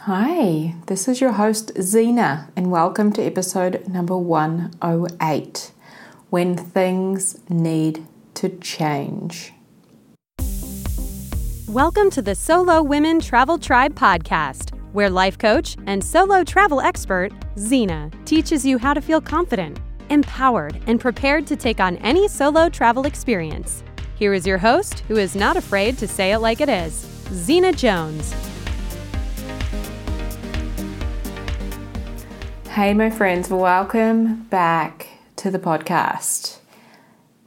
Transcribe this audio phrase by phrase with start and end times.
[0.00, 5.72] Hi, this is your host Zena, and welcome to episode number 108
[6.28, 8.04] When Things Need
[8.34, 9.54] to Change.
[11.68, 17.32] Welcome to the Solo Women Travel Tribe podcast, where life coach and solo travel expert
[17.56, 19.80] Zena teaches you how to feel confident,
[20.10, 23.82] empowered, and prepared to take on any solo travel experience.
[24.16, 27.72] Here is your host, who is not afraid to say it like it is, Zena
[27.72, 28.34] Jones.
[32.74, 35.06] Hey, my friends, welcome back
[35.36, 36.58] to the podcast.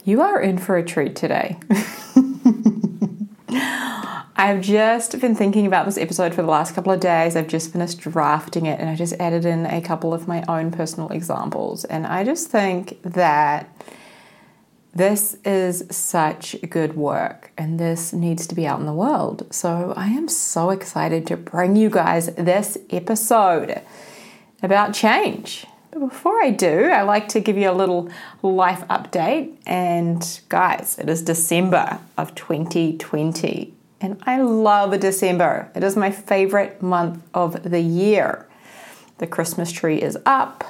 [0.05, 1.59] You are in for a treat today.
[3.49, 7.35] I've just been thinking about this episode for the last couple of days.
[7.35, 10.71] I've just finished drafting it and I just added in a couple of my own
[10.71, 11.83] personal examples.
[11.83, 13.69] And I just think that
[14.95, 19.45] this is such good work and this needs to be out in the world.
[19.53, 23.81] So I am so excited to bring you guys this episode
[24.61, 25.65] about change.
[25.91, 28.09] But before I do, I like to give you a little
[28.41, 29.55] life update.
[29.65, 33.73] And guys, it is December of 2020.
[33.99, 35.71] And I love December.
[35.75, 38.47] It is my favorite month of the year.
[39.17, 40.63] The Christmas tree is up.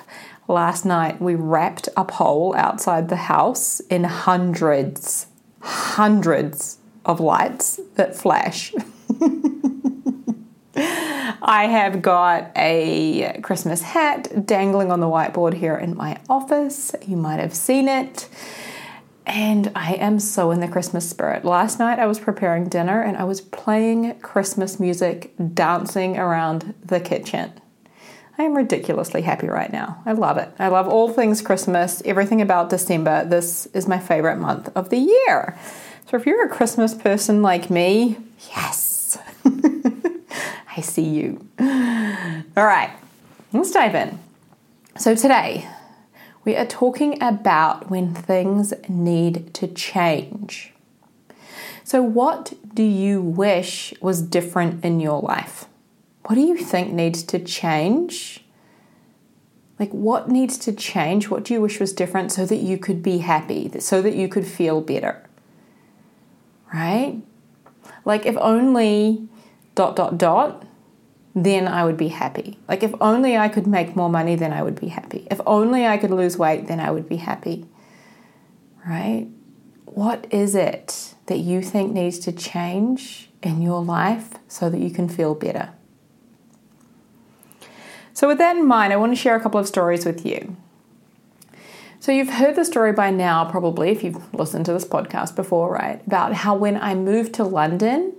[0.48, 5.28] Last night we wrapped a pole outside the house in hundreds,
[5.60, 8.74] hundreds of lights that flash.
[11.42, 16.96] I have got a Christmas hat dangling on the whiteboard here in my office.
[17.06, 18.28] You might have seen it.
[19.26, 21.44] And I am so in the Christmas spirit.
[21.44, 27.02] Last night I was preparing dinner and I was playing Christmas music, dancing around the
[27.02, 27.52] kitchen.
[28.38, 30.02] I am ridiculously happy right now.
[30.06, 30.50] I love it.
[30.60, 33.26] I love all things Christmas, everything about December.
[33.26, 35.58] This is my favorite month of the year.
[36.10, 38.18] So if you're a Christmas person like me,
[38.56, 39.18] yes.
[40.78, 41.48] I see you.
[41.60, 42.92] All right,
[43.52, 44.20] let's dive in.
[44.96, 45.68] So, today
[46.46, 50.74] we are talking about when things need to change.
[51.84, 55.66] So, what do you wish was different in your life?
[56.26, 58.44] What do you think needs to change?
[59.80, 61.30] Like, what needs to change?
[61.30, 64.28] What do you wish was different so that you could be happy, so that you
[64.28, 65.28] could feel better?
[66.72, 67.20] Right?
[68.06, 69.28] Like, if only
[69.74, 70.67] dot, dot, dot
[71.46, 72.58] then I would be happy.
[72.68, 75.28] Like, if only I could make more money, then I would be happy.
[75.30, 77.66] If only I could lose weight, then I would be happy.
[78.88, 79.28] Right?
[79.86, 84.90] What is it that you think needs to change in your life so that you
[84.90, 85.70] can feel better?
[88.14, 90.58] So, with that in mind, I want to share a couple of stories with you.
[92.00, 95.72] So, you've heard the story by now, probably, if you've listened to this podcast before,
[95.72, 96.02] right?
[96.08, 98.17] About how when I moved to London,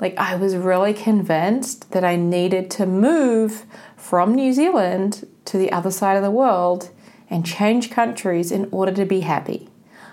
[0.00, 3.64] like, I was really convinced that I needed to move
[3.96, 6.90] from New Zealand to the other side of the world
[7.30, 9.68] and change countries in order to be happy.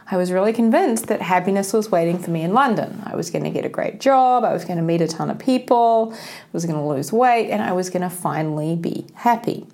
[0.10, 3.02] I was really convinced that happiness was waiting for me in London.
[3.06, 5.30] I was going to get a great job, I was going to meet a ton
[5.30, 9.08] of people, I was going to lose weight, and I was going to finally be
[9.14, 9.68] happy.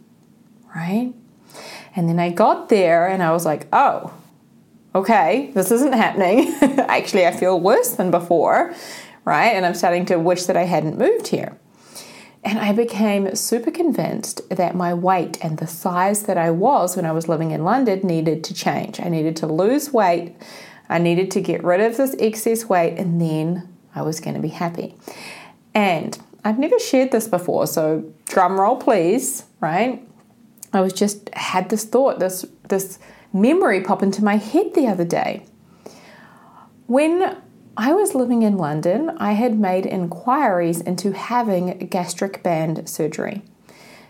[0.76, 1.14] Right?
[1.96, 4.14] And then I got there and I was like, oh,
[4.94, 6.56] okay, this isn't happening.
[6.62, 8.76] Actually, I feel worse than before
[9.28, 9.50] right?
[9.50, 11.60] And I'm starting to wish that I hadn't moved here.
[12.46, 17.06] And I became super convinced that my weight and the size that I was when
[17.06, 19.02] I was living in London needed to change.
[19.02, 20.38] I needed to lose weight.
[20.88, 24.42] I needed to get rid of this excess weight, and then I was going to
[24.42, 24.96] be happy.
[25.74, 30.02] And I've never shared this before, so drum roll, please, right?
[30.72, 32.98] I was just had this thought, this this
[33.34, 35.46] memory pop into my head the other day.
[36.86, 37.36] When
[37.80, 43.44] I was living in London, I had made inquiries into having gastric band surgery.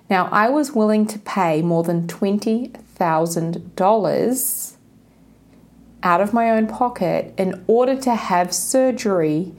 [0.10, 4.74] Now, I was willing to pay more than $20,000
[6.02, 9.52] out of my own pocket in order to have surgery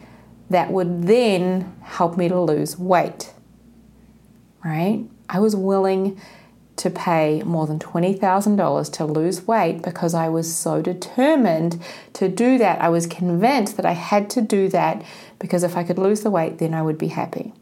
[0.49, 3.35] that would then help me to lose weight.
[4.65, 5.05] Right?
[5.29, 6.19] I was willing
[6.79, 11.83] to pay more than $20,000 to lose weight because I was so determined
[12.15, 12.81] to do that.
[12.81, 15.05] I was convinced that I had to do that
[15.39, 17.53] because if I could lose the weight, then I would be happy.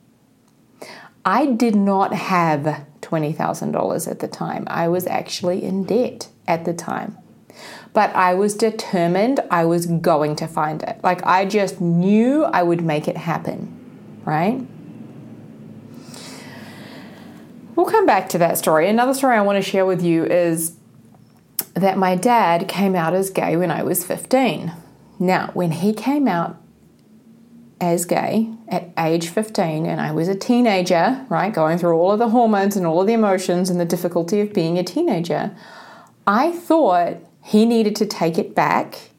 [1.25, 4.65] I did not have $20,000 at the time.
[4.69, 7.17] I was actually in debt at the time.
[7.93, 11.01] But I was determined I was going to find it.
[11.03, 14.61] Like I just knew I would make it happen, right?
[17.77, 18.89] We'll come back to that story.
[18.89, 20.77] Another story I want to share with you is
[21.75, 24.73] that my dad came out as gay when I was 15.
[25.19, 26.57] Now, when he came out,
[27.81, 32.19] as gay at age 15 and I was a teenager, right, going through all of
[32.19, 35.55] the hormones and all of the emotions and the difficulty of being a teenager,
[36.27, 39.11] I thought he needed to take it back.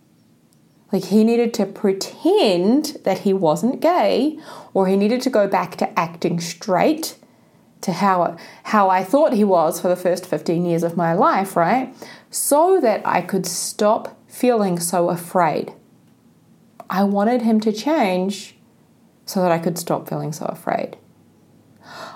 [0.92, 4.40] Like he needed to pretend that he wasn't gay
[4.74, 7.18] or he needed to go back to acting straight
[7.82, 11.56] to how how I thought he was for the first 15 years of my life,
[11.56, 11.94] right?
[12.30, 15.74] So that I could stop feeling so afraid.
[16.90, 18.56] I wanted him to change
[19.26, 20.98] so that I could stop feeling so afraid.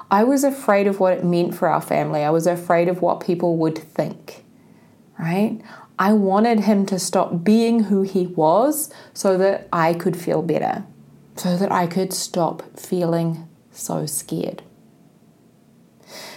[0.09, 2.23] I was afraid of what it meant for our family.
[2.23, 4.43] I was afraid of what people would think,
[5.17, 5.61] right?
[5.97, 10.83] I wanted him to stop being who he was so that I could feel better,
[11.35, 14.63] so that I could stop feeling so scared.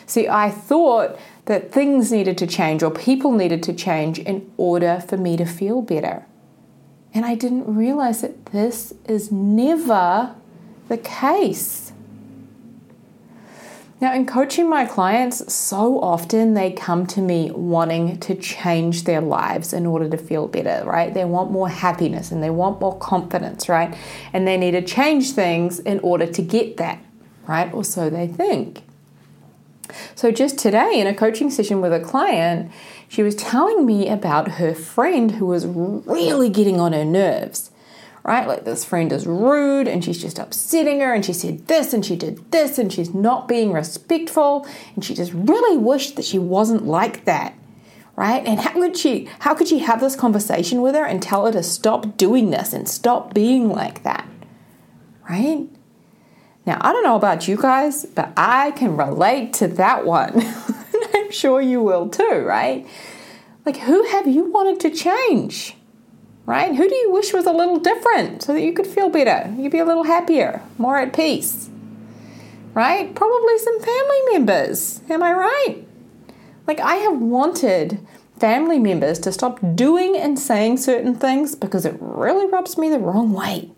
[0.07, 5.03] See, I thought that things needed to change or people needed to change in order
[5.07, 6.27] for me to feel better.
[7.13, 10.35] And I didn't realize that this is never
[10.89, 11.93] the case.
[14.01, 19.21] Now, in coaching my clients, so often they come to me wanting to change their
[19.21, 21.15] lives in order to feel better, right?
[21.15, 23.97] They want more happiness and they want more confidence, right?
[24.33, 27.03] And they need to change things in order to get that,
[27.47, 27.73] right?
[27.73, 28.83] Or so they think.
[30.15, 32.71] So, just today in a coaching session with a client,
[33.09, 37.71] she was telling me about her friend who was really getting on her nerves.
[38.25, 38.49] Right?
[38.49, 42.05] Like this friend is rude and she's just upsetting her and she said this and
[42.05, 46.39] she did this and she's not being respectful and she just really wished that she
[46.39, 47.55] wasn't like that.
[48.17, 48.43] Right?
[48.47, 51.53] And how could she how could she have this conversation with her and tell her
[51.53, 54.27] to stop doing this and stop being like that?
[55.29, 55.69] Right?
[56.67, 60.43] Now, I don't know about you guys, but I can relate to that one.
[61.15, 62.87] I'm sure you will too, right?
[63.67, 65.77] Like, who have you wanted to change?
[66.47, 66.75] Right?
[66.75, 69.53] Who do you wish was a little different so that you could feel better?
[69.57, 71.69] You'd be a little happier, more at peace.
[72.73, 73.15] Right?
[73.15, 75.01] Probably some family members.
[75.09, 75.87] Am I right?
[76.67, 78.07] Like, I have wanted
[78.39, 82.99] family members to stop doing and saying certain things because it really rubs me the
[82.99, 83.74] wrong way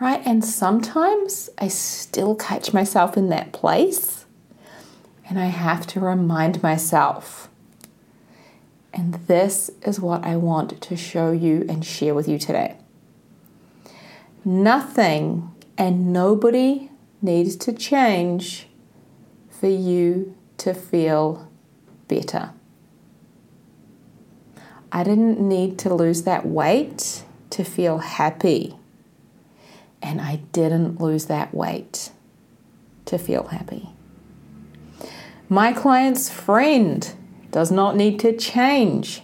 [0.00, 0.22] right?
[0.24, 4.24] And sometimes I still catch myself in that place
[5.28, 7.48] and I have to remind myself.
[8.92, 12.76] And this is what I want to show you and share with you today.
[14.44, 16.90] Nothing and nobody
[17.22, 18.66] needs to change
[19.50, 21.48] for you to feel
[22.08, 22.50] better.
[24.90, 28.79] I didn't need to lose that weight to feel happy
[30.02, 32.10] and I didn't lose that weight
[33.06, 33.90] to feel happy.
[35.48, 37.12] My client's friend
[37.50, 39.22] does not need to change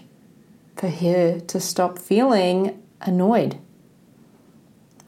[0.77, 3.59] for her to stop feeling annoyed.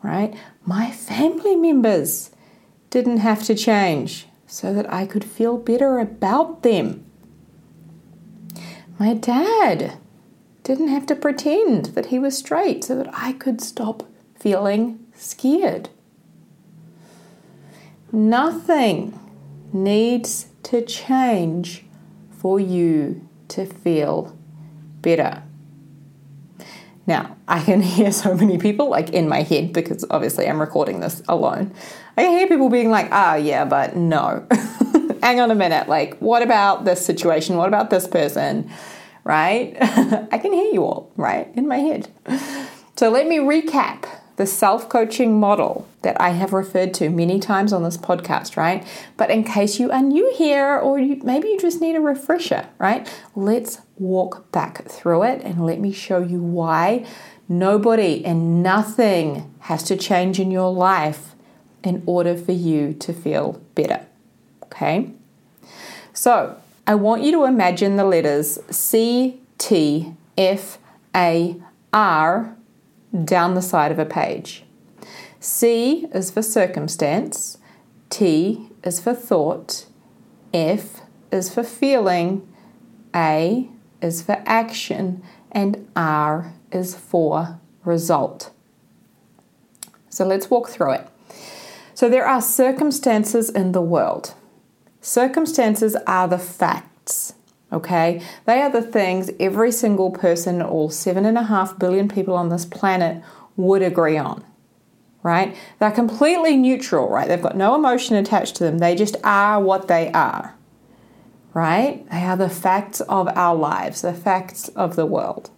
[0.03, 0.35] Right?
[0.65, 2.31] My family members
[2.91, 7.05] didn't have to change so that I could feel better about them.
[8.99, 9.99] My dad
[10.62, 14.05] didn't have to pretend that he was straight so that I could stop
[14.35, 15.91] feeling scared.
[18.11, 19.19] Nothing
[19.73, 21.85] needs to change
[22.31, 24.37] for you to feel
[25.03, 25.43] better.
[27.06, 31.00] Now, I can hear so many people like in my head because obviously I'm recording
[31.00, 31.75] this alone.
[32.17, 34.47] I can hear people being like, ah, oh, yeah, but no.
[35.23, 35.88] Hang on a minute.
[35.88, 37.57] Like, what about this situation?
[37.57, 38.71] What about this person?
[39.25, 39.76] Right?
[39.81, 41.50] I can hear you all, right?
[41.54, 42.09] In my head.
[42.97, 44.04] So let me recap
[44.38, 48.87] the self coaching model that I have referred to many times on this podcast, right?
[49.16, 52.68] But in case you are new here or you, maybe you just need a refresher,
[52.78, 53.12] right?
[53.35, 57.04] Let's walk back through it and let me show you why
[57.49, 61.35] nobody and nothing has to change in your life
[61.83, 64.07] in order for you to feel better.
[64.66, 65.11] Okay?
[66.12, 70.78] So, I want you to imagine the letters C, T, F,
[71.14, 71.57] A,
[71.92, 72.57] R
[73.25, 74.65] down the side of a page.
[75.41, 77.59] C is for circumstance,
[78.11, 79.87] T is for thought,
[80.53, 81.00] F
[81.31, 82.49] is for feeling,
[83.15, 83.69] A
[84.03, 85.23] is for action,
[85.53, 88.50] and R is for result.
[90.09, 91.09] So let's walk through it.
[91.95, 94.35] So there are circumstances in the world.
[95.00, 97.35] Circumstances are the facts.
[97.71, 102.35] Okay, they are the things every single person, all seven and a half billion people
[102.35, 103.23] on this planet,
[103.57, 104.43] would agree on.
[105.23, 105.55] Right?
[105.79, 107.29] They're completely neutral, right?
[107.29, 108.79] They've got no emotion attached to them.
[108.79, 110.55] They just are what they are.
[111.53, 112.09] Right?
[112.11, 115.51] They are the facts of our lives, the facts of the world.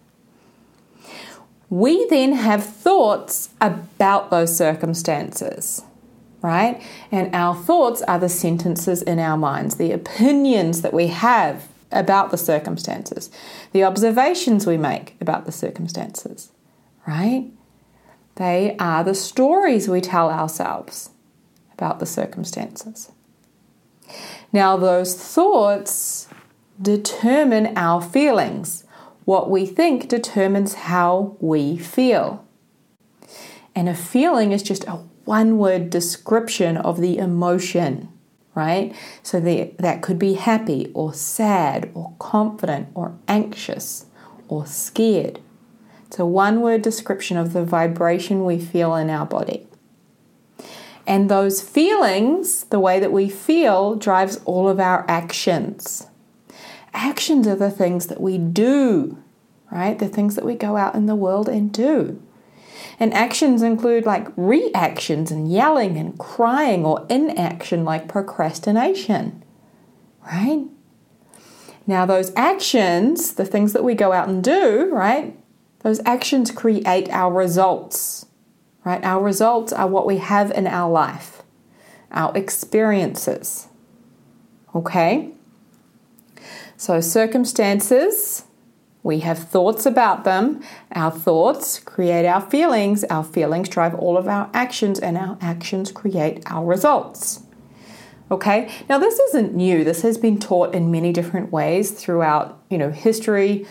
[1.71, 5.81] we then have thoughts about those circumstances,
[6.41, 6.83] right?
[7.13, 12.31] And our thoughts are the sentences in our minds, the opinions that we have about
[12.31, 13.29] the circumstances,
[13.71, 16.51] the observations we make about the circumstances,
[17.07, 17.51] right?
[18.35, 21.09] They are the stories we tell ourselves
[21.73, 23.11] about the circumstances.
[24.53, 26.27] Now, those thoughts
[26.81, 28.83] determine our feelings.
[29.25, 32.45] What we think determines how we feel.
[33.75, 38.10] And a feeling is just a one word description of the emotion,
[38.55, 38.95] right?
[39.23, 44.05] So the, that could be happy or sad or confident or anxious
[44.47, 45.39] or scared.
[46.07, 49.67] It's a one word description of the vibration we feel in our body.
[51.07, 56.07] And those feelings, the way that we feel, drives all of our actions.
[56.93, 59.17] Actions are the things that we do,
[59.71, 59.97] right?
[59.97, 62.21] The things that we go out in the world and do.
[62.99, 69.43] And actions include like reactions and yelling and crying, or inaction like procrastination,
[70.25, 70.65] right?
[71.87, 75.37] Now, those actions, the things that we go out and do, right?
[75.79, 78.27] Those actions create our results
[78.83, 79.03] right?
[79.03, 81.43] Our results are what we have in our life,
[82.11, 83.67] our experiences.
[84.73, 85.31] Okay?
[86.77, 88.45] So, circumstances,
[89.03, 90.61] we have thoughts about them.
[90.93, 93.03] Our thoughts create our feelings.
[93.05, 97.43] Our feelings drive all of our actions, and our actions create our results.
[98.29, 98.71] Okay?
[98.87, 99.83] Now, this isn't new.
[99.83, 103.65] This has been taught in many different ways throughout, you know, history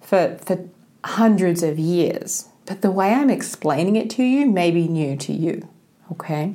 [0.00, 0.68] for, for
[1.04, 5.32] hundreds of years but the way I'm explaining it to you may be new to
[5.32, 5.68] you.
[6.12, 6.54] Okay?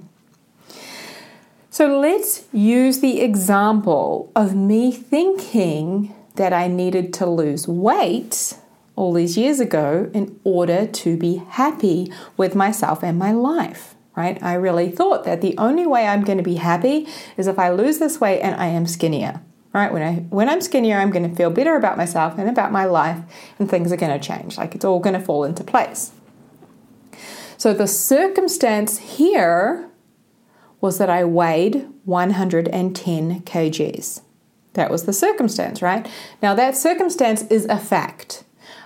[1.69, 8.57] So let's use the example of me thinking that I needed to lose weight
[8.95, 14.41] all these years ago in order to be happy with myself and my life, right?
[14.41, 17.69] I really thought that the only way I'm going to be happy is if I
[17.69, 19.41] lose this weight and I am skinnier
[19.71, 19.93] right?
[19.93, 22.85] When I when I'm skinnier, I'm going to feel better about myself and about my
[22.85, 23.19] life,
[23.59, 24.57] and things are going to change.
[24.57, 26.11] Like it's all going to fall into place.
[27.55, 29.87] So the circumstance here
[30.81, 34.21] was that I weighed 110 kgs.
[34.73, 36.07] That was the circumstance, right?
[36.41, 38.43] Now that circumstance is a fact.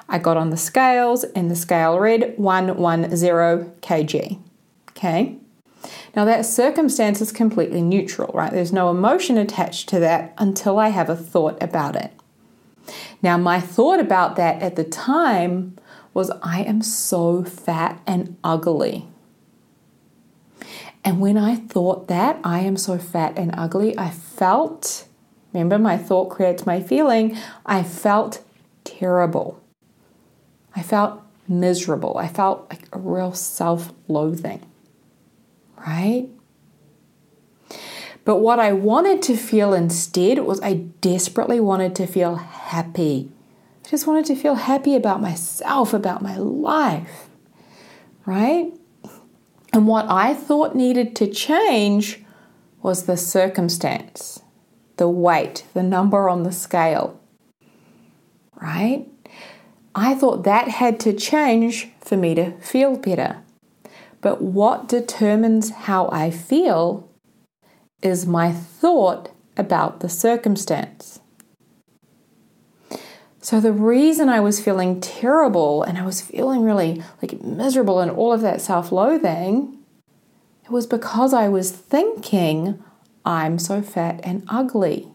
[0.10, 4.40] I got on the scales and the scale read 110 kg.
[4.92, 5.38] Okay?
[6.16, 8.52] Now, that circumstance is completely neutral, right?
[8.52, 12.14] There's no emotion attached to that until I have a thought about it.
[13.22, 15.78] Now, my thought about that at the time
[16.14, 19.08] was I am so fat and ugly.
[21.04, 25.08] And when I thought that, I am so fat and ugly, I felt,
[25.54, 28.44] remember, my thought creates my feeling, I felt
[28.84, 29.62] terrible.
[30.76, 32.18] I felt miserable.
[32.18, 34.64] I felt like a real self loathing
[35.86, 36.30] right?
[38.26, 43.30] But what I wanted to feel instead was I desperately wanted to feel happy.
[43.86, 47.28] I just wanted to feel happy about myself, about my life,
[48.26, 48.72] right?
[49.74, 52.24] And what I thought needed to change
[52.82, 54.42] was the circumstance,
[54.98, 57.20] the weight, the number on the scale,
[58.62, 59.08] right?
[59.96, 63.42] I thought that had to change for me to feel better.
[64.22, 67.10] But what determines how I feel
[68.02, 71.20] is my thought about the circumstance.
[73.42, 78.10] So the reason I was feeling terrible and I was feeling really like miserable and
[78.10, 79.78] all of that self-loathing,
[80.64, 82.82] it was because I was thinking
[83.26, 85.08] I'm so fat and ugly.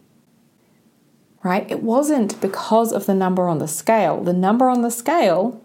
[1.43, 1.69] Right?
[1.69, 4.23] It wasn't because of the number on the scale.
[4.23, 5.61] The number on the scale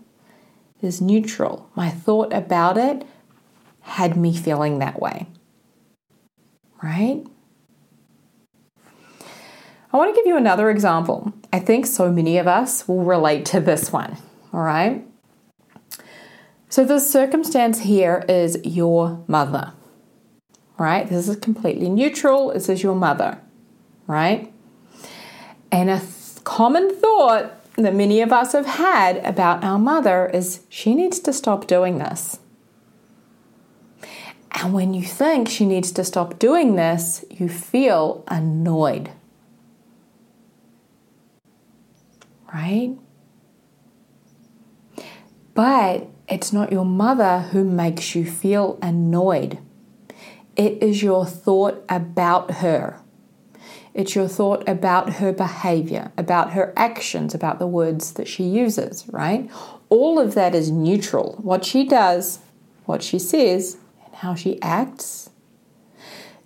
[0.81, 1.69] is neutral.
[1.75, 3.05] My thought about it
[3.81, 5.27] had me feeling that way.
[6.83, 7.25] Right?
[9.93, 11.33] I want to give you another example.
[11.53, 14.17] I think so many of us will relate to this one.
[14.53, 15.07] All right?
[16.69, 19.73] So, the circumstance here is your mother.
[20.79, 21.09] Right?
[21.09, 22.53] This is completely neutral.
[22.53, 23.39] This is your mother.
[24.07, 24.53] Right?
[25.71, 30.61] And a th- common thought that many of us have had about our mother is
[30.69, 32.39] she needs to stop doing this.
[34.53, 39.11] And when you think she needs to stop doing this, you feel annoyed.
[42.53, 42.97] Right?
[45.55, 49.59] But it's not your mother who makes you feel annoyed.
[50.57, 53.01] It is your thought about her.
[53.93, 59.05] It's your thought about her behavior, about her actions, about the words that she uses,
[59.09, 59.49] right?
[59.95, 61.39] all of that is neutral.
[61.41, 62.41] What she does,
[62.85, 65.31] what she says, and how she acts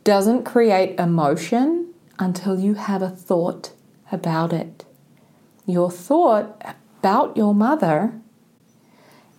[0.04, 3.72] doesn't create emotion until you have a thought
[4.12, 4.84] about it.
[5.66, 8.20] Your thought about your mother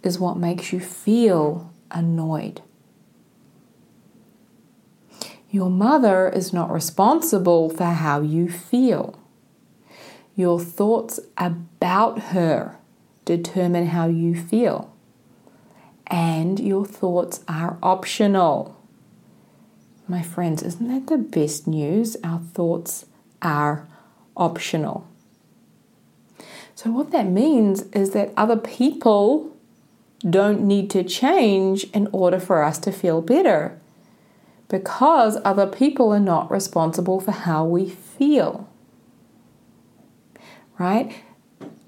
[0.01, 2.61] is what makes you feel annoyed.
[5.51, 9.19] Your mother is not responsible for how you feel.
[10.35, 12.77] Your thoughts about her
[13.25, 14.93] determine how you feel.
[16.05, 18.77] And your thoughts are optional.
[20.07, 22.15] My friends, isn't that the best news?
[22.23, 23.05] Our thoughts
[23.41, 23.87] are
[24.37, 25.07] optional.
[26.75, 29.55] So, what that means is that other people
[30.27, 33.78] don't need to change in order for us to feel better
[34.69, 38.69] because other people are not responsible for how we feel.
[40.77, 41.23] Right?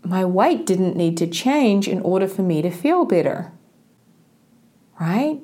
[0.04, 3.54] My weight didn't need to change in order for me to feel better.
[5.00, 5.42] Right?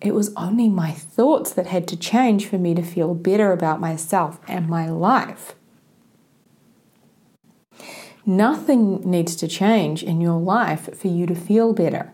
[0.00, 3.80] It was only my thoughts that had to change for me to feel better about
[3.80, 5.54] myself and my life.
[8.24, 12.12] Nothing needs to change in your life for you to feel better.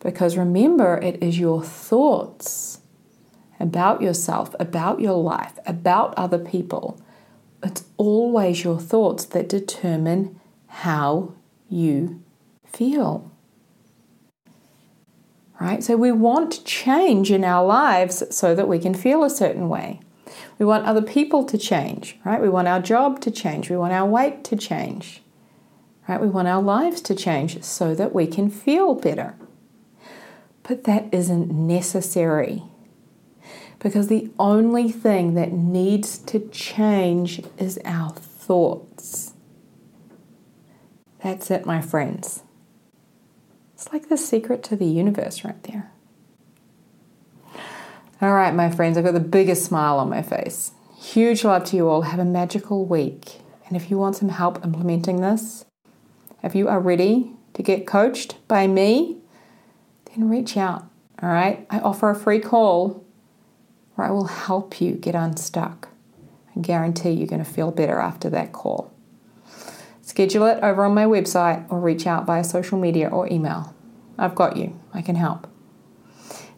[0.00, 2.80] Because remember, it is your thoughts
[3.64, 7.00] about yourself, about your life, about other people.
[7.62, 11.32] It's always your thoughts that determine how
[11.70, 12.22] you
[12.66, 13.32] feel.
[15.58, 15.82] Right?
[15.82, 20.00] So we want change in our lives so that we can feel a certain way.
[20.58, 22.42] We want other people to change, right?
[22.42, 23.70] We want our job to change.
[23.70, 25.22] We want our weight to change,
[26.06, 26.20] right?
[26.20, 29.36] We want our lives to change so that we can feel better.
[30.64, 32.64] But that isn't necessary
[33.84, 39.34] because the only thing that needs to change is our thoughts.
[41.22, 42.44] That's it, my friends.
[43.74, 45.92] It's like the secret to the universe right there.
[48.22, 50.72] All right, my friends, I've got the biggest smile on my face.
[50.96, 52.02] Huge love to you all.
[52.02, 53.42] Have a magical week.
[53.66, 55.66] And if you want some help implementing this,
[56.42, 59.18] if you are ready to get coached by me,
[60.06, 60.86] then reach out.
[61.22, 63.03] All right, I offer a free call
[63.94, 65.88] where I will help you get unstuck.
[66.56, 68.92] I guarantee you're going to feel better after that call.
[70.02, 73.74] Schedule it over on my website or reach out via social media or email.
[74.18, 74.78] I've got you.
[74.92, 75.48] I can help.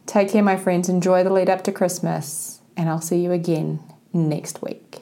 [0.05, 0.89] Take care, my friends.
[0.89, 3.81] Enjoy the lead up to Christmas, and I'll see you again
[4.13, 5.01] next week.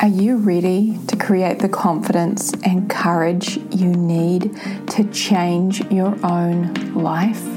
[0.00, 4.54] Are you ready to create the confidence and courage you need
[4.90, 7.55] to change your own life?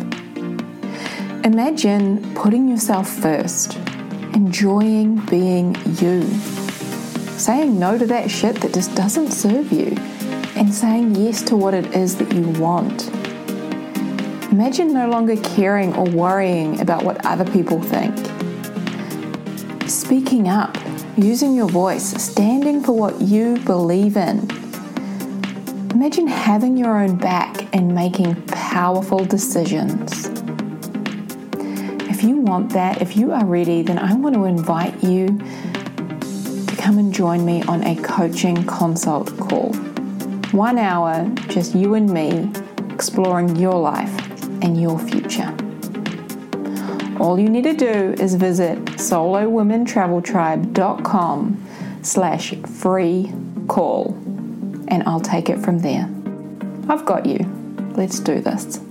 [1.45, 3.77] Imagine putting yourself first,
[4.33, 6.23] enjoying being you,
[7.37, 9.95] saying no to that shit that just doesn't serve you,
[10.57, 13.07] and saying yes to what it is that you want.
[14.51, 18.13] Imagine no longer caring or worrying about what other people think.
[19.89, 20.77] Speaking up,
[21.17, 24.39] using your voice, standing for what you believe in.
[25.91, 30.38] Imagine having your own back and making powerful decisions.
[32.19, 36.75] If you want that, if you are ready, then I want to invite you to
[36.77, 39.71] come and join me on a coaching consult call.
[40.51, 42.51] One hour, just you and me,
[42.91, 44.13] exploring your life
[44.61, 45.55] and your future.
[47.21, 51.67] All you need to do is visit solowomentraveltribe.com
[52.01, 53.31] slash free
[53.69, 54.13] call
[54.89, 56.09] and I'll take it from there.
[56.89, 57.45] I've got you.
[57.95, 58.81] Let's do this.